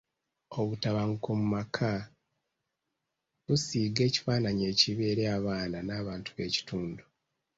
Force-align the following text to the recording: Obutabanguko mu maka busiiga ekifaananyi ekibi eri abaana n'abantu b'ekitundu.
Obutabanguko 0.59 1.29
mu 1.39 1.45
maka 1.55 1.89
busiiga 3.45 4.01
ekifaananyi 4.09 4.63
ekibi 4.71 5.01
eri 5.11 5.23
abaana 5.35 5.77
n'abantu 5.83 6.29
b'ekitundu. 6.35 7.03